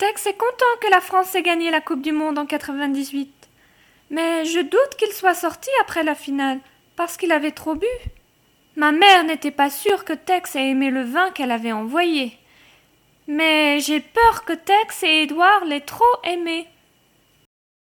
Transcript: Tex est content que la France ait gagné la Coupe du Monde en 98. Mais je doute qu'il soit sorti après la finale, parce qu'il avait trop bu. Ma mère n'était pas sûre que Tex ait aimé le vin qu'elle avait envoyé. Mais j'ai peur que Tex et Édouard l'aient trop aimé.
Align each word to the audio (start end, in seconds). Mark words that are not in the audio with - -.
Tex 0.00 0.24
est 0.24 0.32
content 0.32 0.78
que 0.80 0.90
la 0.90 1.02
France 1.02 1.34
ait 1.34 1.42
gagné 1.42 1.70
la 1.70 1.82
Coupe 1.82 2.00
du 2.00 2.10
Monde 2.10 2.38
en 2.38 2.46
98. 2.46 3.30
Mais 4.08 4.46
je 4.46 4.60
doute 4.60 4.96
qu'il 4.96 5.12
soit 5.12 5.34
sorti 5.34 5.68
après 5.82 6.02
la 6.02 6.14
finale, 6.14 6.58
parce 6.96 7.18
qu'il 7.18 7.32
avait 7.32 7.50
trop 7.50 7.74
bu. 7.74 7.86
Ma 8.76 8.92
mère 8.92 9.24
n'était 9.24 9.50
pas 9.50 9.68
sûre 9.68 10.06
que 10.06 10.14
Tex 10.14 10.56
ait 10.56 10.70
aimé 10.70 10.88
le 10.88 11.02
vin 11.02 11.30
qu'elle 11.32 11.50
avait 11.50 11.72
envoyé. 11.72 12.32
Mais 13.26 13.78
j'ai 13.80 14.00
peur 14.00 14.46
que 14.46 14.54
Tex 14.54 15.02
et 15.02 15.24
Édouard 15.24 15.66
l'aient 15.66 15.82
trop 15.82 16.16
aimé. 16.24 16.66